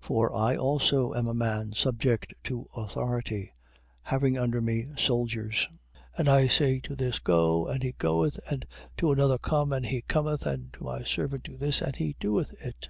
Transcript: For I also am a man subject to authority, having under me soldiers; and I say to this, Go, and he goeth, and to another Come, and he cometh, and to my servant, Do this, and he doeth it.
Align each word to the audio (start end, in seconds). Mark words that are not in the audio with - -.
For 0.00 0.34
I 0.34 0.56
also 0.56 1.14
am 1.14 1.28
a 1.28 1.32
man 1.32 1.74
subject 1.74 2.34
to 2.42 2.66
authority, 2.76 3.52
having 4.02 4.36
under 4.36 4.60
me 4.60 4.86
soldiers; 4.96 5.68
and 6.18 6.28
I 6.28 6.48
say 6.48 6.80
to 6.80 6.96
this, 6.96 7.20
Go, 7.20 7.68
and 7.68 7.80
he 7.80 7.92
goeth, 7.96 8.40
and 8.50 8.66
to 8.96 9.12
another 9.12 9.38
Come, 9.38 9.72
and 9.72 9.86
he 9.86 10.02
cometh, 10.02 10.44
and 10.44 10.72
to 10.72 10.82
my 10.82 11.04
servant, 11.04 11.44
Do 11.44 11.56
this, 11.56 11.82
and 11.82 11.94
he 11.94 12.16
doeth 12.18 12.52
it. 12.60 12.88